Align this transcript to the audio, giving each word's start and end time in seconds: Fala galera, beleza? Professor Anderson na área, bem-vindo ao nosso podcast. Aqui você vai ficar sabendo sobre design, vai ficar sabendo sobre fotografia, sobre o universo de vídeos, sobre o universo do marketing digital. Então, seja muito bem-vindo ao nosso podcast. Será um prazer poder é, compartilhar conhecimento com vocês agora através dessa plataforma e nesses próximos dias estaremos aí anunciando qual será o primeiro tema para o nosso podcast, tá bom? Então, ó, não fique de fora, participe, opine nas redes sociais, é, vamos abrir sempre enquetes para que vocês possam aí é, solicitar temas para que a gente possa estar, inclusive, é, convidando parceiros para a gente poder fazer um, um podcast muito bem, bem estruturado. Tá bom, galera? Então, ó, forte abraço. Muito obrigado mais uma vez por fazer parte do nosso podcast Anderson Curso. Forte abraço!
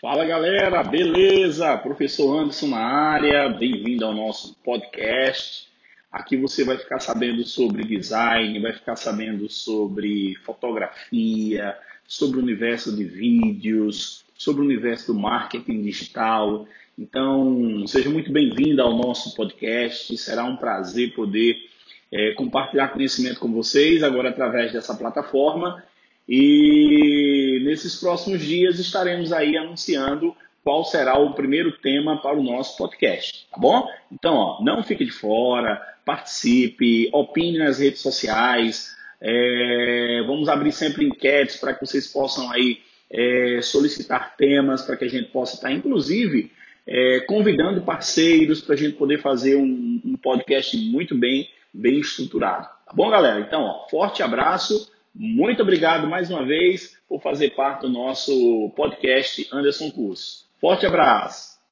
Fala 0.00 0.24
galera, 0.24 0.82
beleza? 0.82 1.76
Professor 1.76 2.38
Anderson 2.38 2.68
na 2.68 2.78
área, 2.78 3.50
bem-vindo 3.50 4.02
ao 4.06 4.14
nosso 4.14 4.56
podcast. 4.64 5.68
Aqui 6.10 6.38
você 6.38 6.64
vai 6.64 6.78
ficar 6.78 7.00
sabendo 7.00 7.44
sobre 7.44 7.84
design, 7.84 8.58
vai 8.60 8.72
ficar 8.72 8.96
sabendo 8.96 9.46
sobre 9.50 10.36
fotografia, 10.36 11.76
sobre 12.08 12.38
o 12.38 12.42
universo 12.42 12.96
de 12.96 13.04
vídeos, 13.04 14.24
sobre 14.34 14.62
o 14.62 14.64
universo 14.64 15.12
do 15.12 15.18
marketing 15.18 15.82
digital. 15.82 16.66
Então, 16.98 17.86
seja 17.86 18.08
muito 18.08 18.32
bem-vindo 18.32 18.80
ao 18.80 18.96
nosso 18.96 19.36
podcast. 19.36 20.16
Será 20.16 20.44
um 20.44 20.56
prazer 20.56 21.12
poder 21.12 21.58
é, 22.10 22.32
compartilhar 22.32 22.88
conhecimento 22.88 23.38
com 23.38 23.52
vocês 23.52 24.02
agora 24.02 24.30
através 24.30 24.72
dessa 24.72 24.94
plataforma 24.96 25.84
e 26.26 26.99
nesses 27.70 27.94
próximos 27.96 28.40
dias 28.40 28.80
estaremos 28.80 29.32
aí 29.32 29.56
anunciando 29.56 30.34
qual 30.64 30.84
será 30.84 31.16
o 31.18 31.32
primeiro 31.34 31.72
tema 31.78 32.20
para 32.20 32.36
o 32.36 32.42
nosso 32.42 32.76
podcast, 32.76 33.46
tá 33.50 33.58
bom? 33.58 33.88
Então, 34.12 34.34
ó, 34.34 34.62
não 34.62 34.82
fique 34.82 35.04
de 35.04 35.12
fora, 35.12 35.80
participe, 36.04 37.08
opine 37.12 37.58
nas 37.58 37.78
redes 37.78 38.00
sociais, 38.00 38.94
é, 39.20 40.22
vamos 40.26 40.48
abrir 40.48 40.72
sempre 40.72 41.06
enquetes 41.06 41.56
para 41.56 41.72
que 41.72 41.86
vocês 41.86 42.08
possam 42.08 42.50
aí 42.50 42.80
é, 43.08 43.60
solicitar 43.62 44.36
temas 44.36 44.82
para 44.82 44.96
que 44.96 45.04
a 45.04 45.08
gente 45.08 45.30
possa 45.30 45.54
estar, 45.54 45.72
inclusive, 45.72 46.50
é, 46.86 47.20
convidando 47.20 47.82
parceiros 47.82 48.60
para 48.60 48.74
a 48.74 48.78
gente 48.78 48.96
poder 48.96 49.20
fazer 49.20 49.56
um, 49.56 50.00
um 50.04 50.16
podcast 50.16 50.76
muito 50.76 51.14
bem, 51.14 51.48
bem 51.72 52.00
estruturado. 52.00 52.66
Tá 52.84 52.92
bom, 52.92 53.08
galera? 53.08 53.40
Então, 53.40 53.62
ó, 53.62 53.88
forte 53.88 54.22
abraço. 54.22 54.90
Muito 55.14 55.62
obrigado 55.62 56.08
mais 56.08 56.30
uma 56.30 56.44
vez 56.44 56.96
por 57.08 57.20
fazer 57.20 57.50
parte 57.50 57.82
do 57.82 57.88
nosso 57.88 58.70
podcast 58.76 59.48
Anderson 59.52 59.90
Curso. 59.90 60.48
Forte 60.60 60.86
abraço! 60.86 61.59